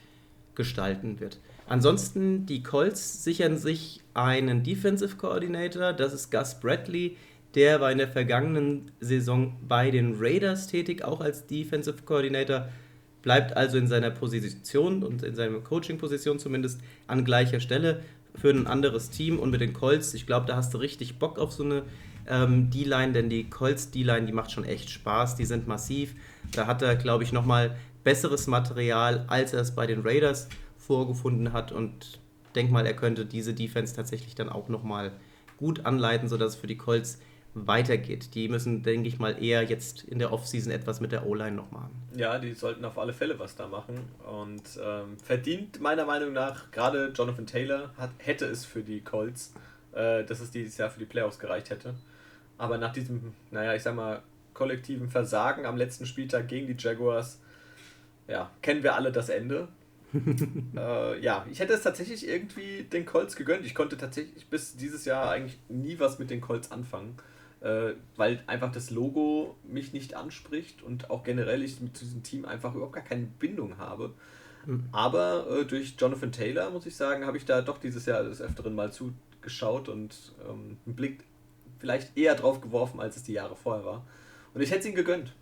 [0.54, 1.40] gestalten wird.
[1.68, 7.16] Ansonsten, die Colts sichern sich einen Defensive Coordinator, das ist Gus Bradley.
[7.56, 12.68] Der war in der vergangenen Saison bei den Raiders tätig, auch als Defensive Coordinator
[13.22, 18.02] bleibt also in seiner Position und in seiner Coaching-Position zumindest an gleicher Stelle
[18.36, 20.14] für ein anderes Team und mit den Colts.
[20.14, 21.82] Ich glaube, da hast du richtig Bock auf so eine
[22.28, 26.14] ähm, D-Line, denn die Colts D-Line, die macht schon echt Spaß, die sind massiv.
[26.52, 31.52] Da hat er, glaube ich, nochmal besseres Material, als er es bei den Raiders vorgefunden
[31.52, 32.20] hat und
[32.54, 35.10] denk mal, er könnte diese Defense tatsächlich dann auch nochmal
[35.56, 37.18] gut anleiten, sodass es für die Colts
[37.56, 38.34] weitergeht.
[38.34, 41.70] Die müssen, denke ich mal, eher jetzt in der Offseason etwas mit der O-Line noch
[41.70, 41.90] machen.
[42.14, 43.98] Ja, die sollten auf alle Fälle was da machen.
[44.30, 49.54] Und ähm, verdient meiner Meinung nach, gerade Jonathan Taylor hat, hätte es für die Colts,
[49.92, 51.94] äh, dass es dieses Jahr für die Playoffs gereicht hätte.
[52.58, 57.40] Aber nach diesem, naja, ich sag mal, kollektiven Versagen am letzten Spieltag gegen die Jaguars,
[58.28, 59.68] ja, kennen wir alle das Ende.
[60.76, 63.64] äh, ja, ich hätte es tatsächlich irgendwie den Colts gegönnt.
[63.64, 67.16] Ich konnte tatsächlich bis dieses Jahr eigentlich nie was mit den Colts anfangen
[67.66, 72.44] äh, weil einfach das Logo mich nicht anspricht und auch generell ich mit diesem Team
[72.44, 74.14] einfach überhaupt gar keine Bindung habe.
[74.66, 74.84] Mhm.
[74.92, 78.40] Aber äh, durch Jonathan Taylor, muss ich sagen, habe ich da doch dieses Jahr des
[78.40, 80.14] Öfteren mal zugeschaut und
[80.48, 81.24] ähm, einen Blick
[81.78, 84.06] vielleicht eher drauf geworfen, als es die Jahre vorher war.
[84.54, 85.34] Und ich hätte es ihm gegönnt.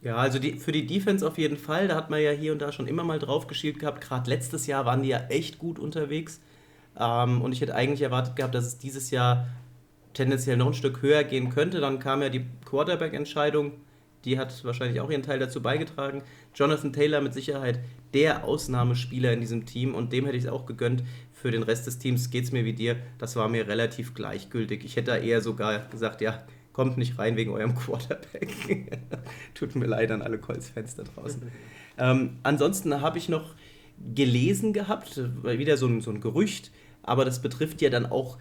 [0.00, 1.86] Ja, also die, für die Defense auf jeden Fall.
[1.86, 4.00] Da hat man ja hier und da schon immer mal drauf geschielt gehabt.
[4.00, 6.40] Gerade letztes Jahr waren die ja echt gut unterwegs.
[6.98, 9.46] Ähm, und ich hätte eigentlich erwartet gehabt, dass es dieses Jahr
[10.14, 11.80] tendenziell noch ein Stück höher gehen könnte.
[11.80, 13.72] Dann kam ja die Quarterback-Entscheidung,
[14.24, 16.22] die hat wahrscheinlich auch ihren Teil dazu beigetragen.
[16.54, 17.80] Jonathan Taylor mit Sicherheit
[18.14, 21.02] der Ausnahmespieler in diesem Team und dem hätte ich es auch gegönnt.
[21.32, 22.96] Für den Rest des Teams geht es mir wie dir.
[23.18, 24.84] Das war mir relativ gleichgültig.
[24.84, 28.98] Ich hätte da eher sogar gesagt, ja, kommt nicht rein wegen eurem Quarterback.
[29.54, 31.42] Tut mir leid an alle Colts-Fans da draußen.
[31.98, 33.54] ähm, ansonsten habe ich noch
[34.14, 36.70] gelesen gehabt, wieder so ein, so ein Gerücht,
[37.02, 38.38] aber das betrifft ja dann auch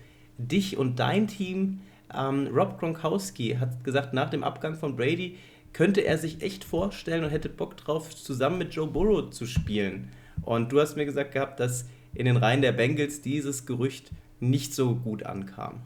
[0.48, 1.82] dich und dein Team.
[2.14, 5.38] Ähm, Rob Gronkowski hat gesagt, nach dem Abgang von Brady
[5.74, 10.12] könnte er sich echt vorstellen und hätte Bock drauf, zusammen mit Joe Burrow zu spielen.
[10.42, 14.74] Und du hast mir gesagt gehabt, dass in den Reihen der Bengals dieses Gerücht nicht
[14.74, 15.82] so gut ankam.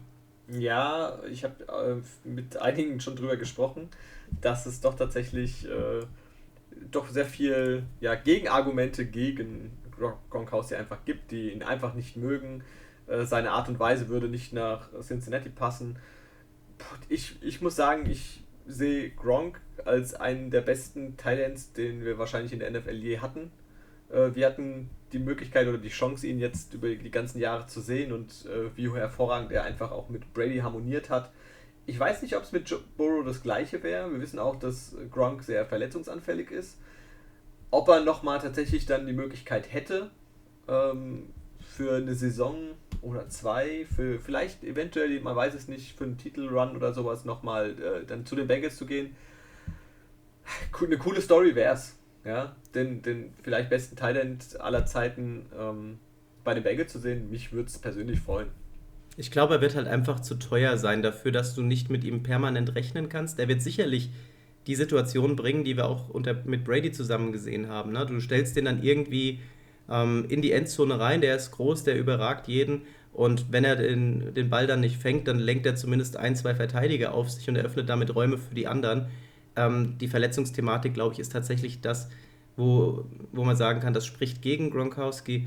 [0.48, 3.88] Ja, ich habe äh, mit einigen schon drüber gesprochen,
[4.40, 6.04] dass es doch tatsächlich äh,
[6.90, 9.72] doch sehr viel ja, Gegenargumente gegen
[10.30, 12.62] Gronkowski einfach gibt, die ihn einfach nicht mögen,
[13.24, 15.98] seine Art und Weise würde nicht nach Cincinnati passen.
[17.08, 22.52] Ich, ich muss sagen, ich sehe Gronk als einen der besten Talents, den wir wahrscheinlich
[22.52, 23.50] in der NFL je hatten.
[24.10, 27.80] Äh, wir hatten die Möglichkeit oder die Chance, ihn jetzt über die ganzen Jahre zu
[27.80, 31.32] sehen und äh, wie hervorragend er einfach auch mit Brady harmoniert hat.
[31.86, 34.10] Ich weiß nicht, ob es mit Joe Burrow das gleiche wäre.
[34.10, 36.78] Wir wissen auch, dass Gronk sehr verletzungsanfällig ist.
[37.70, 40.10] Ob er nochmal tatsächlich dann die Möglichkeit hätte,
[40.66, 42.56] ähm, für eine Saison
[43.06, 47.70] oder zwei, für vielleicht eventuell, man weiß es nicht, für einen Titelrun oder sowas nochmal
[47.70, 49.14] äh, dann zu den Bengals zu gehen.
[50.80, 55.98] Eine coole Story wäre es, ja, den, den vielleicht besten Talent aller Zeiten ähm,
[56.44, 57.30] bei den Bengals zu sehen.
[57.30, 58.48] Mich würde es persönlich freuen.
[59.16, 62.22] Ich glaube, er wird halt einfach zu teuer sein dafür, dass du nicht mit ihm
[62.22, 63.38] permanent rechnen kannst.
[63.38, 64.10] Er wird sicherlich
[64.66, 67.92] die Situation bringen, die wir auch unter, mit Brady zusammen gesehen haben.
[67.92, 68.04] Ne?
[68.04, 69.40] Du stellst den dann irgendwie
[69.88, 71.20] ähm, in die Endzone rein.
[71.20, 72.82] Der ist groß, der überragt jeden.
[73.16, 76.54] Und wenn er den, den Ball dann nicht fängt, dann lenkt er zumindest ein, zwei
[76.54, 79.06] Verteidiger auf sich und eröffnet damit Räume für die anderen.
[79.56, 82.10] Ähm, die Verletzungsthematik, glaube ich, ist tatsächlich das,
[82.58, 85.46] wo, wo man sagen kann, das spricht gegen Gronkowski.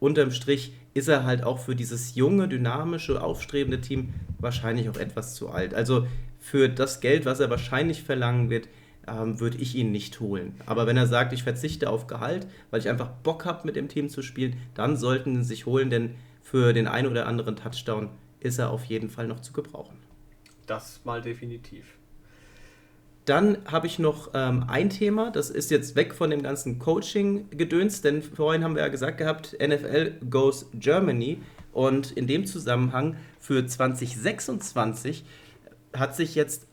[0.00, 5.36] Unterm Strich ist er halt auch für dieses junge, dynamische, aufstrebende Team wahrscheinlich auch etwas
[5.36, 5.74] zu alt.
[5.74, 6.08] Also
[6.40, 8.66] für das Geld, was er wahrscheinlich verlangen wird,
[9.06, 10.54] ähm, würde ich ihn nicht holen.
[10.66, 13.86] Aber wenn er sagt, ich verzichte auf Gehalt, weil ich einfach Bock habe, mit dem
[13.86, 16.16] Team zu spielen, dann sollten sie sich holen, denn
[16.56, 18.08] für den einen oder anderen Touchdown
[18.40, 19.98] ist er auf jeden Fall noch zu gebrauchen.
[20.64, 21.98] Das mal definitiv.
[23.26, 28.00] Dann habe ich noch ähm, ein Thema, das ist jetzt weg von dem ganzen Coaching-Gedöns,
[28.00, 31.42] denn vorhin haben wir ja gesagt gehabt, NFL goes Germany
[31.74, 35.26] und in dem Zusammenhang für 2026
[35.94, 36.68] hat sich jetzt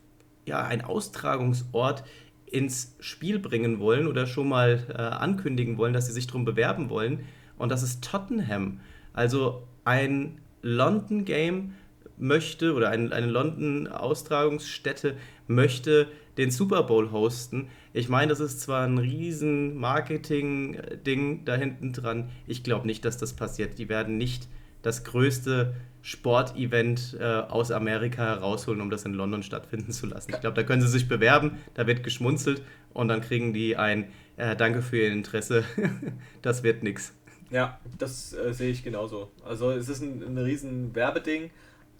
[0.45, 2.05] ja ein Austragungsort
[2.45, 6.89] ins Spiel bringen wollen oder schon mal äh, ankündigen wollen, dass sie sich darum bewerben
[6.89, 7.25] wollen.
[7.57, 8.79] Und das ist Tottenham.
[9.13, 11.75] Also ein London Game
[12.17, 15.15] möchte oder ein, eine London Austragungsstätte
[15.47, 17.67] möchte den Super Bowl hosten.
[17.93, 22.29] Ich meine, das ist zwar ein riesen Marketing-Ding da hinten dran.
[22.47, 23.77] Ich glaube nicht, dass das passiert.
[23.77, 24.47] Die werden nicht
[24.81, 30.31] das größte Sportevent äh, aus Amerika herausholen, um das in London stattfinden zu lassen.
[30.33, 32.61] Ich glaube, da können sie sich bewerben, da wird geschmunzelt
[32.93, 35.63] und dann kriegen die ein äh, Danke für Ihr Interesse.
[36.41, 37.13] das wird nichts.
[37.53, 39.29] Ja, das äh, sehe ich genauso.
[39.45, 41.51] Also es ist ein, ein riesen Werbeding,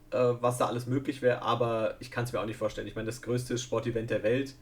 [0.10, 2.88] äh, was da alles möglich wäre, aber ich kann es mir auch nicht vorstellen.
[2.88, 4.56] Ich meine, das größte Sportevent der Welt,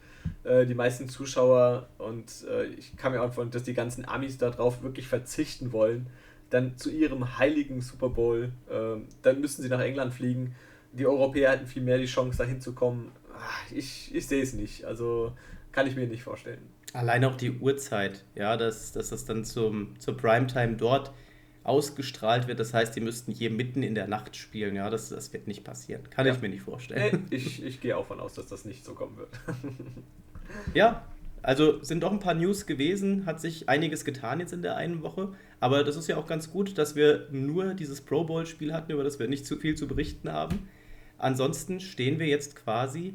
[0.44, 4.38] äh, die meisten Zuschauer und äh, ich kann mir auch vorstellen, dass die ganzen Amis
[4.38, 6.08] darauf wirklich verzichten wollen,
[6.50, 10.56] dann zu ihrem heiligen Super Bowl, ähm, dann müssen sie nach England fliegen.
[10.92, 13.14] Die Europäer hätten viel mehr die Chance, da hinzukommen.
[13.34, 14.84] Ah, ich, ich sehe es nicht.
[14.84, 15.32] Also
[15.72, 16.60] kann ich mir nicht vorstellen.
[16.94, 21.12] Allein auch die Uhrzeit, ja, dass, dass das dann zum, zur Primetime dort
[21.64, 22.60] ausgestrahlt wird.
[22.60, 24.76] Das heißt, die müssten hier mitten in der Nacht spielen.
[24.76, 26.10] Ja, das, das wird nicht passieren.
[26.10, 26.34] Kann ja.
[26.34, 27.28] ich mir nicht vorstellen.
[27.30, 29.30] Nee, ich, ich gehe auch von aus, dass das nicht so kommen wird.
[30.74, 31.06] ja,
[31.44, 35.02] also sind doch ein paar News gewesen, hat sich einiges getan jetzt in der einen
[35.02, 35.34] Woche.
[35.60, 39.04] Aber das ist ja auch ganz gut, dass wir nur dieses Pro Bowl-Spiel hatten, über
[39.04, 40.68] das wir nicht zu viel zu berichten haben.
[41.18, 43.14] Ansonsten stehen wir jetzt quasi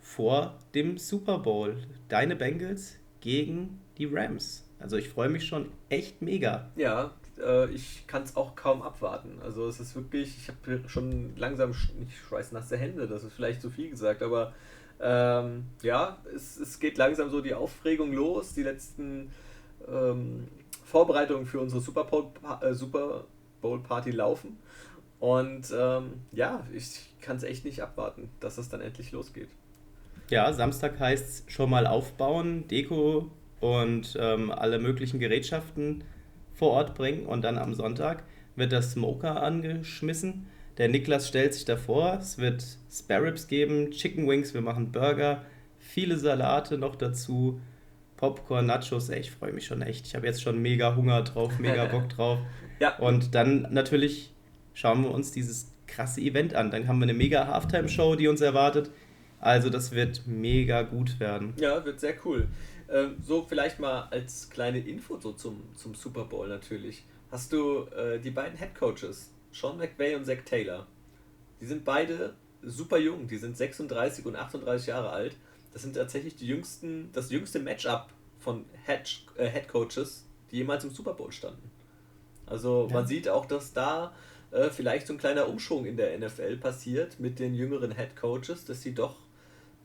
[0.00, 1.76] vor dem Super Bowl.
[2.08, 4.68] Deine Bengals gegen die Rams.
[4.78, 6.70] Also ich freue mich schon echt mega.
[6.76, 9.38] Ja, äh, ich kann es auch kaum abwarten.
[9.42, 13.70] Also es ist wirklich, ich habe schon langsam nicht schweißnasse Hände, das ist vielleicht zu
[13.70, 14.52] viel gesagt, aber
[15.00, 18.52] ähm, ja, es, es geht langsam so die Aufregung los.
[18.52, 19.30] Die letzten
[19.88, 20.46] ähm,
[20.84, 22.26] Vorbereitungen für unsere Super Bowl,
[22.60, 23.24] äh, Super
[23.62, 24.58] Bowl Party laufen.
[25.18, 29.48] Und ähm, ja, ich kann es echt nicht abwarten, dass es dann endlich losgeht.
[30.30, 36.04] Ja, Samstag heißt es schon mal aufbauen, Deko und ähm, alle möglichen Gerätschaften
[36.54, 37.26] vor Ort bringen.
[37.26, 38.24] Und dann am Sonntag
[38.56, 40.46] wird der Smoker angeschmissen.
[40.78, 42.18] Der Niklas stellt sich davor.
[42.20, 45.42] Es wird Sparrows geben, Chicken Wings, wir machen Burger,
[45.78, 47.60] viele Salate noch dazu,
[48.16, 49.08] Popcorn, Nachos.
[49.08, 50.06] Ey, ich freue mich schon echt.
[50.06, 52.38] Ich habe jetzt schon mega Hunger drauf, mega Bock drauf.
[52.80, 52.96] ja.
[52.98, 54.32] Und dann natürlich
[54.72, 56.70] schauen wir uns dieses krasse Event an.
[56.70, 58.90] Dann haben wir eine mega Halftime-Show, die uns erwartet.
[59.44, 61.52] Also das wird mega gut werden.
[61.58, 62.48] Ja, wird sehr cool.
[62.88, 67.04] Ähm, so vielleicht mal als kleine Info so zum, zum Super Bowl natürlich.
[67.30, 70.86] Hast du äh, die beiden Head Coaches, Sean McVay und Zach Taylor.
[71.60, 75.36] Die sind beide super jung, die sind 36 und 38 Jahre alt.
[75.74, 78.06] Das sind tatsächlich die jüngsten, das jüngste Matchup
[78.38, 81.70] von Head, äh, Head Coaches, die jemals im Super Bowl standen.
[82.46, 82.94] Also ja.
[82.94, 84.14] man sieht auch, dass da
[84.52, 88.64] äh, vielleicht so ein kleiner Umschwung in der NFL passiert mit den jüngeren Head Coaches,
[88.64, 89.23] dass sie doch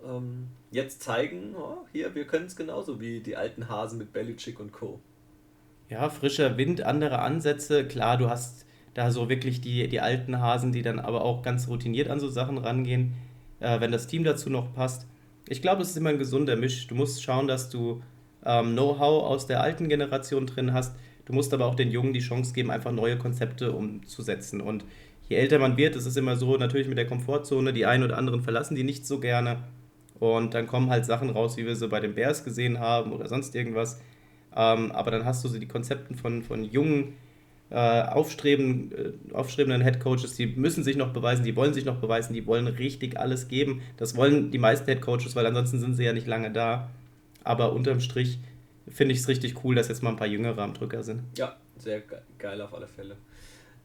[0.05, 4.59] ähm, jetzt zeigen, oh, hier, wir können es genauso wie die alten Hasen mit Belichick
[4.59, 4.99] und Co.
[5.89, 7.85] Ja, frischer Wind, andere Ansätze.
[7.85, 11.67] Klar, du hast da so wirklich die, die alten Hasen, die dann aber auch ganz
[11.67, 13.13] routiniert an so Sachen rangehen,
[13.59, 15.07] äh, wenn das Team dazu noch passt.
[15.47, 16.88] Ich glaube, es ist immer ein gesunder Misch.
[16.88, 18.03] Du musst schauen, dass du
[18.45, 20.95] ähm, Know-how aus der alten Generation drin hast.
[21.25, 24.62] Du musst aber auch den Jungen die Chance geben, einfach neue Konzepte umzusetzen.
[24.62, 24.85] Und
[25.27, 28.17] je älter man wird, ist es immer so, natürlich mit der Komfortzone, die einen oder
[28.17, 29.63] anderen verlassen die nicht so gerne.
[30.19, 33.27] Und dann kommen halt Sachen raus, wie wir sie bei den Bears gesehen haben oder
[33.27, 34.01] sonst irgendwas.
[34.55, 37.13] Ähm, aber dann hast du so die Konzepte von, von jungen,
[37.69, 42.34] äh, aufstreben, äh, aufstrebenden Headcoaches, die müssen sich noch beweisen, die wollen sich noch beweisen,
[42.34, 43.82] die wollen richtig alles geben.
[43.97, 46.89] Das wollen die meisten Headcoaches, weil ansonsten sind sie ja nicht lange da.
[47.43, 48.39] Aber unterm Strich
[48.88, 51.21] finde ich es richtig cool, dass jetzt mal ein paar Jüngere am Drücker sind.
[51.38, 52.01] Ja, sehr
[52.39, 53.15] geil auf alle Fälle.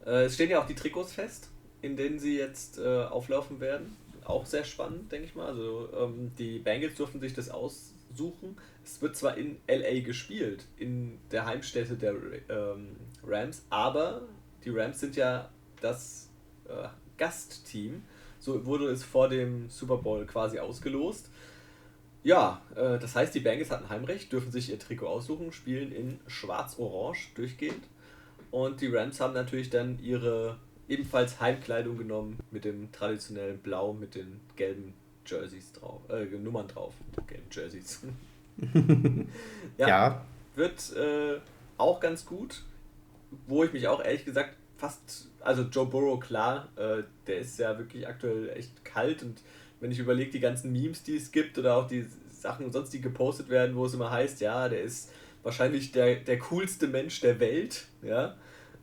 [0.06, 1.50] Äh, es stehen ja auch die Trikots fest,
[1.82, 5.46] in denen sie jetzt äh, auflaufen werden auch sehr spannend, denke ich mal.
[5.46, 8.56] Also ähm, die Bengals durften sich das aussuchen.
[8.84, 12.14] Es wird zwar in LA gespielt, in der Heimstätte der
[12.48, 14.22] ähm, Rams, aber
[14.64, 16.30] die Rams sind ja das
[16.68, 18.02] äh, Gastteam.
[18.38, 21.30] So wurde es vor dem Super Bowl quasi ausgelost.
[22.22, 26.20] Ja, äh, das heißt, die Bengals hatten Heimrecht, dürfen sich ihr Trikot aussuchen, spielen in
[26.26, 27.84] schwarz-orange durchgehend.
[28.50, 30.56] Und die Rams haben natürlich dann ihre
[30.88, 34.94] ebenfalls Heimkleidung genommen mit dem traditionellen Blau mit den gelben
[35.26, 36.94] Jerseys drauf, äh, Nummern drauf.
[37.26, 38.02] Gelben Jerseys.
[39.78, 41.40] ja, ja, Wird äh,
[41.78, 42.62] auch ganz gut.
[43.48, 47.76] Wo ich mich auch ehrlich gesagt fast, also Joe Burrow, klar, äh, der ist ja
[47.78, 49.40] wirklich aktuell echt kalt und
[49.80, 53.00] wenn ich überlege, die ganzen Memes, die es gibt oder auch die Sachen sonst, die
[53.00, 55.10] gepostet werden, wo es immer heißt, ja, der ist
[55.42, 58.36] wahrscheinlich der, der coolste Mensch der Welt, ja,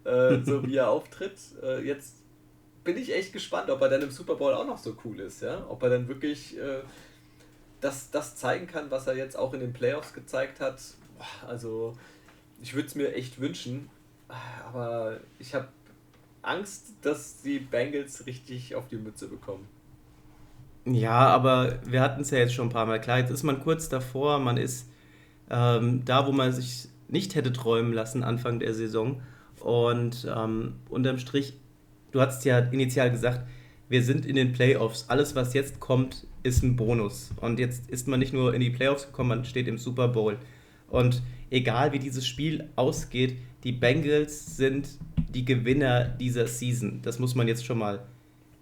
[0.04, 1.38] äh, so wie er auftritt.
[1.62, 2.18] Äh, jetzt
[2.84, 5.42] bin ich echt gespannt, ob er dann im Super Bowl auch noch so cool ist,
[5.42, 5.66] ja?
[5.70, 6.82] Ob er dann wirklich äh,
[7.80, 10.82] das, das zeigen kann, was er jetzt auch in den Playoffs gezeigt hat.
[11.48, 11.94] Also,
[12.62, 13.90] ich würde es mir echt wünschen,
[14.66, 15.68] aber ich habe
[16.42, 19.68] Angst, dass die Bengals richtig auf die Mütze bekommen.
[20.86, 23.00] Ja, aber wir hatten es ja jetzt schon ein paar Mal.
[23.00, 24.90] Klar, jetzt ist man kurz davor, man ist
[25.50, 29.22] ähm, da, wo man sich nicht hätte träumen lassen Anfang der Saison.
[29.62, 31.54] Und ähm, unterm Strich,
[32.12, 33.47] du hast ja initial gesagt,
[33.89, 35.06] wir sind in den Playoffs.
[35.08, 37.32] Alles, was jetzt kommt, ist ein Bonus.
[37.41, 40.38] Und jetzt ist man nicht nur in die Playoffs gekommen, man steht im Super Bowl.
[40.89, 44.89] Und egal wie dieses Spiel ausgeht, die Bengals sind
[45.34, 47.02] die Gewinner dieser Season.
[47.04, 48.02] Das muss man jetzt schon mal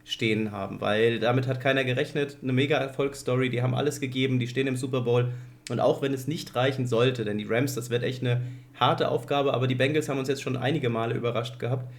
[0.04, 2.38] stehen haben, weil damit hat keiner gerechnet.
[2.42, 5.32] Eine mega Erfolgsstory, die haben alles gegeben, die stehen im Super Bowl.
[5.70, 8.42] Und auch wenn es nicht reichen sollte, denn die Rams, das wird echt eine
[8.80, 11.92] harte Aufgabe, aber die Bengals haben uns jetzt schon einige Male überrascht gehabt.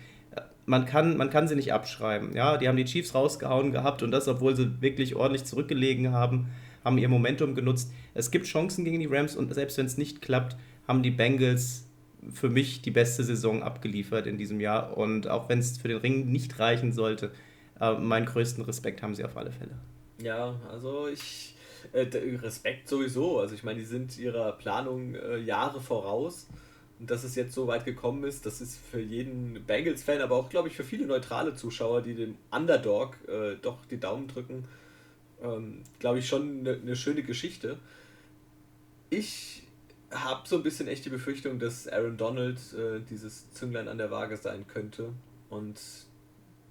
[0.66, 2.34] Man kann, man kann sie nicht abschreiben.
[2.34, 6.48] Ja, die haben die Chiefs rausgehauen gehabt und das, obwohl sie wirklich ordentlich zurückgelegen haben,
[6.84, 7.92] haben ihr Momentum genutzt.
[8.14, 10.56] Es gibt Chancen gegen die Rams und selbst wenn es nicht klappt,
[10.86, 11.86] haben die Bengals
[12.32, 14.96] für mich die beste Saison abgeliefert in diesem Jahr.
[14.96, 17.30] Und auch wenn es für den Ring nicht reichen sollte,
[17.80, 19.72] äh, meinen größten Respekt haben sie auf alle Fälle.
[20.22, 21.54] Ja, also ich.
[21.92, 22.06] Äh,
[22.42, 23.40] Respekt sowieso.
[23.40, 26.46] Also ich meine, die sind ihrer Planung äh, Jahre voraus.
[27.00, 30.50] Und dass es jetzt so weit gekommen ist, das ist für jeden Bengals-Fan, aber auch,
[30.50, 34.66] glaube ich, für viele neutrale Zuschauer, die dem Underdog äh, doch die Daumen drücken,
[35.42, 37.78] ähm, glaube ich, schon eine ne schöne Geschichte.
[39.08, 39.62] Ich
[40.10, 44.10] habe so ein bisschen echt die Befürchtung, dass Aaron Donald äh, dieses Zünglein an der
[44.10, 45.10] Waage sein könnte
[45.48, 45.80] und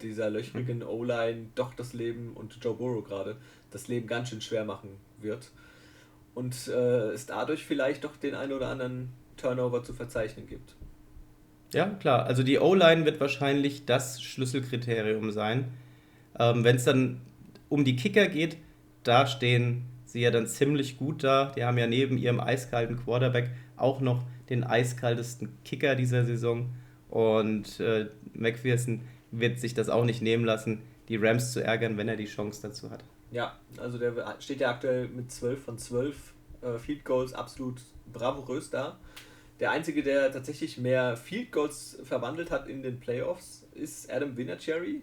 [0.01, 3.35] dieser löchrigen O-Line doch das Leben und Joe Burrow gerade
[3.71, 4.89] das Leben ganz schön schwer machen
[5.21, 5.51] wird
[6.35, 10.75] und äh, es dadurch vielleicht doch den einen oder anderen Turnover zu verzeichnen gibt.
[11.73, 12.25] Ja, klar.
[12.25, 15.65] Also die O-Line wird wahrscheinlich das Schlüsselkriterium sein.
[16.37, 17.21] Ähm, Wenn es dann
[17.69, 18.57] um die Kicker geht,
[19.03, 21.51] da stehen sie ja dann ziemlich gut da.
[21.55, 26.69] Die haben ja neben ihrem eiskalten Quarterback auch noch den eiskaltesten Kicker dieser Saison.
[27.09, 29.01] Und äh, McPherson
[29.31, 32.61] wird sich das auch nicht nehmen lassen, die Rams zu ärgern, wenn er die Chance
[32.63, 33.03] dazu hat.
[33.31, 38.69] Ja, also der steht ja aktuell mit 12 von 12 äh, Field Goals absolut bravourös
[38.69, 38.99] da.
[39.59, 45.01] Der einzige, der tatsächlich mehr Field Goals verwandelt hat in den Playoffs, ist Adam Vinatieri,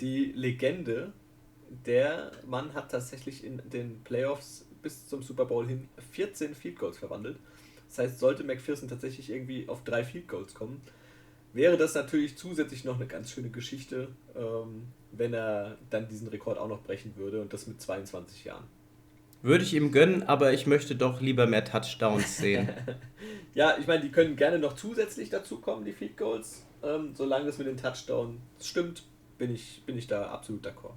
[0.00, 1.12] die Legende.
[1.84, 6.98] Der Mann hat tatsächlich in den Playoffs bis zum Super Bowl hin 14 Field Goals
[6.98, 7.38] verwandelt.
[7.88, 10.80] Das heißt, sollte McPherson tatsächlich irgendwie auf drei Field Goals kommen,
[11.52, 16.58] wäre das natürlich zusätzlich noch eine ganz schöne Geschichte, ähm, wenn er dann diesen Rekord
[16.58, 18.64] auch noch brechen würde und das mit 22 Jahren.
[19.40, 22.68] Würde ich ihm gönnen, aber ich möchte doch lieber mehr Touchdowns sehen.
[23.54, 26.66] ja, ich meine, die können gerne noch zusätzlich dazu kommen, die Field Goals.
[26.82, 29.04] Ähm, solange das mit den Touchdowns stimmt,
[29.38, 30.94] bin ich, bin ich da absolut d'accord.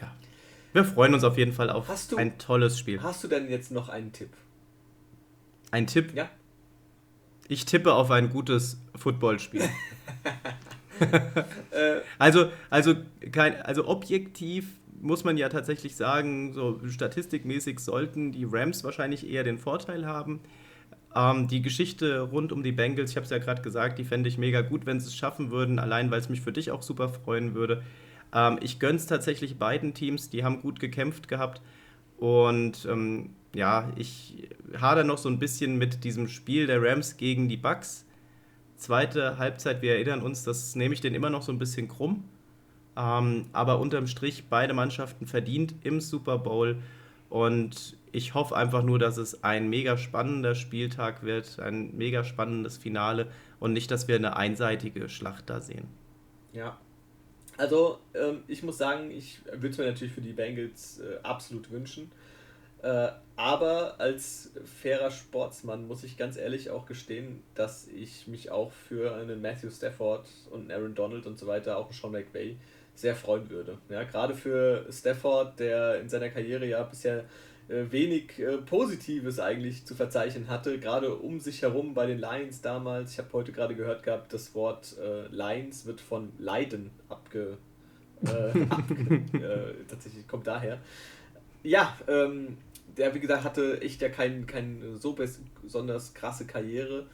[0.00, 0.14] Ja.
[0.72, 3.02] Wir freuen uns auf jeden Fall auf du, ein tolles Spiel.
[3.02, 4.30] Hast du denn jetzt noch einen Tipp?
[5.70, 6.14] Ein Tipp?
[6.14, 6.30] Ja.
[7.48, 9.62] Ich tippe auf ein gutes Footballspiel.
[12.18, 12.94] Also, also,
[13.30, 14.66] kein, also objektiv
[15.00, 20.40] muss man ja tatsächlich sagen, so statistikmäßig sollten die Rams wahrscheinlich eher den Vorteil haben.
[21.14, 24.28] Ähm, die Geschichte rund um die Bengals, ich habe es ja gerade gesagt, die fände
[24.28, 26.82] ich mega gut, wenn sie es schaffen würden, allein weil es mich für dich auch
[26.82, 27.82] super freuen würde.
[28.34, 31.62] Ähm, ich gönne es tatsächlich beiden Teams, die haben gut gekämpft gehabt.
[32.18, 37.48] Und ähm, ja, ich hader noch so ein bisschen mit diesem Spiel der Rams gegen
[37.48, 38.04] die Bucks.
[38.78, 42.24] Zweite Halbzeit, wir erinnern uns, das nehme ich den immer noch so ein bisschen krumm.
[42.96, 46.76] Ähm, aber unterm Strich beide Mannschaften verdient im Super Bowl.
[47.28, 52.78] Und ich hoffe einfach nur, dass es ein mega spannender Spieltag wird, ein mega spannendes
[52.78, 53.26] Finale
[53.60, 55.88] und nicht, dass wir eine einseitige Schlacht da sehen.
[56.52, 56.78] Ja.
[57.56, 61.70] Also, ähm, ich muss sagen, ich würde es mir natürlich für die Bengals äh, absolut
[61.72, 62.10] wünschen.
[62.82, 64.50] Äh, aber als
[64.82, 69.70] fairer Sportsmann muss ich ganz ehrlich auch gestehen, dass ich mich auch für einen Matthew
[69.70, 72.56] Stafford und einen Aaron Donald und so weiter, auch einen Sean McVay,
[72.94, 73.78] sehr freuen würde.
[73.88, 77.24] Ja, gerade für Stafford, der in seiner Karriere ja bisher
[77.68, 82.60] äh, wenig äh, Positives eigentlich zu verzeichnen hatte, gerade um sich herum bei den Lions
[82.60, 83.12] damals.
[83.12, 87.58] Ich habe heute gerade gehört gehabt, das Wort äh, Lions wird von Leiden abge,
[88.24, 90.78] äh, abge äh, tatsächlich kommt daher.
[91.62, 92.56] Ja, ähm,
[92.98, 95.16] der wie gesagt hatte echt ja kein, kein so
[95.62, 97.06] besonders krasse Karriere.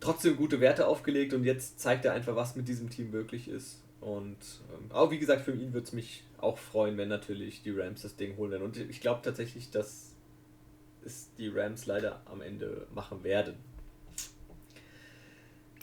[0.00, 3.80] Trotzdem gute Werte aufgelegt und jetzt zeigt er einfach, was mit diesem Team möglich ist.
[4.00, 4.36] Und
[4.70, 8.02] ähm, auch wie gesagt, für ihn würde es mich auch freuen, wenn natürlich die Rams
[8.02, 8.62] das Ding holen werden.
[8.62, 10.12] Und ich glaube tatsächlich, dass
[11.04, 13.54] es die Rams leider am Ende machen werden.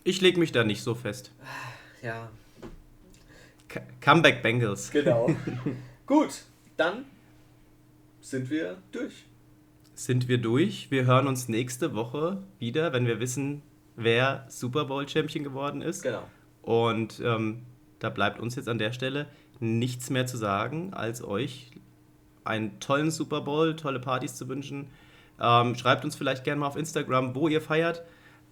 [0.03, 1.31] Ich lege mich da nicht so fest.
[2.01, 2.31] Ja.
[4.01, 4.91] Comeback Bengals.
[4.91, 5.35] Genau.
[6.05, 6.43] Gut,
[6.77, 7.05] dann
[8.21, 9.25] sind wir durch.
[9.95, 10.89] Sind wir durch.
[10.89, 13.61] Wir hören uns nächste Woche wieder, wenn wir wissen,
[13.95, 16.03] wer Super Bowl Champion geworden ist.
[16.03, 16.23] Genau.
[16.61, 17.63] Und ähm,
[17.99, 19.27] da bleibt uns jetzt an der Stelle
[19.59, 21.71] nichts mehr zu sagen, als euch
[22.43, 24.87] einen tollen Super Bowl, tolle Partys zu wünschen.
[25.39, 28.03] Ähm, schreibt uns vielleicht gerne mal auf Instagram, wo ihr feiert,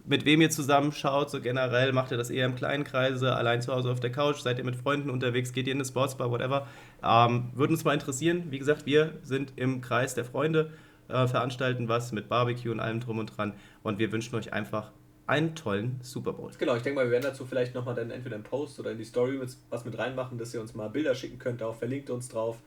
[0.10, 1.94] mit wem ihr zusammenschaut, so generell.
[1.94, 4.66] Macht ihr das eher im kleinen Kreise, allein zu Hause auf der Couch, seid ihr
[4.66, 6.68] mit Freunden unterwegs, geht ihr in eine Sportsbar, whatever.
[7.04, 8.46] Ähm, Würde uns mal interessieren.
[8.50, 10.72] Wie gesagt, wir sind im Kreis der Freunde,
[11.08, 13.54] äh, veranstalten was mit Barbecue und allem drum und dran.
[13.84, 14.92] Und wir wünschen euch einfach
[15.28, 16.50] einen tollen Super Bowl.
[16.58, 18.98] Genau, ich denke mal, wir werden dazu vielleicht nochmal dann entweder im Post oder in
[18.98, 21.62] die Story mit, was mit reinmachen, dass ihr uns mal Bilder schicken könnt.
[21.62, 22.58] Auch verlinkt uns drauf.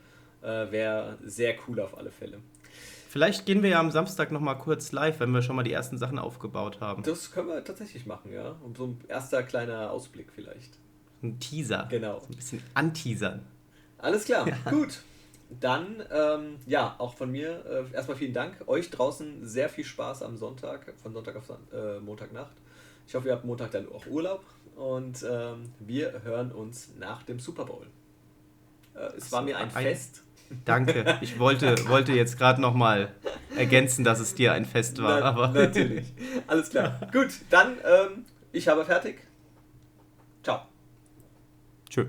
[0.42, 2.38] Äh, Wäre sehr cool auf alle Fälle.
[3.12, 5.98] Vielleicht gehen wir ja am Samstag nochmal kurz live, wenn wir schon mal die ersten
[5.98, 7.02] Sachen aufgebaut haben.
[7.02, 8.56] Das können wir tatsächlich machen, ja.
[8.62, 10.78] Und so ein erster kleiner Ausblick vielleicht.
[11.22, 11.88] Ein Teaser.
[11.90, 12.20] Genau.
[12.20, 13.44] So ein bisschen anteasern.
[13.98, 14.70] Alles klar, ja.
[14.70, 15.02] gut.
[15.60, 18.66] Dann, ähm, ja, auch von mir äh, erstmal vielen Dank.
[18.66, 22.56] Euch draußen sehr viel Spaß am Sonntag, von Sonntag auf äh, Montagnacht.
[23.06, 24.42] Ich hoffe, ihr habt Montag dann auch Urlaub
[24.74, 27.86] und ähm, wir hören uns nach dem Super Bowl.
[28.94, 30.22] Äh, es war mir ein, ein Fest.
[30.64, 31.18] Danke.
[31.20, 33.12] Ich wollte, wollte jetzt gerade nochmal
[33.56, 35.20] ergänzen, dass es dir ein Fest war.
[35.20, 36.12] Na, aber natürlich.
[36.46, 37.00] Alles klar.
[37.12, 39.18] Gut, dann, ähm, ich habe fertig.
[40.42, 40.62] Ciao.
[41.88, 42.06] Tschüss.